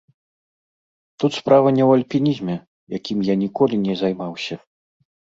Тут 1.23 1.31
справа 1.39 1.67
не 1.77 1.83
ў 1.85 1.99
альпінізме, 1.99 2.55
якім 2.97 3.19
я 3.27 3.35
ніколі 3.43 3.75
не 3.85 3.93
займаўся. 4.01 4.55